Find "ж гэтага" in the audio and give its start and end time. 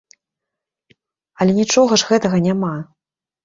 2.03-2.37